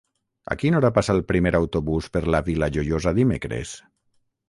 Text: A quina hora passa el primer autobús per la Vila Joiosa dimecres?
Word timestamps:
A 0.55 0.55
quina 0.63 0.79
hora 0.79 0.91
passa 0.95 1.13
el 1.17 1.21
primer 1.33 1.53
autobús 1.61 2.09
per 2.17 2.25
la 2.37 2.43
Vila 2.51 2.73
Joiosa 2.79 3.17
dimecres? 3.23 3.79